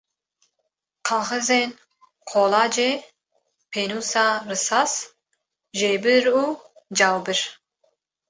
[1.07, 1.69] Kaxezên
[2.29, 2.89] kolacê,
[3.71, 4.93] pênûsa risas,
[5.79, 6.43] jêbir û
[6.97, 7.39] cawbir.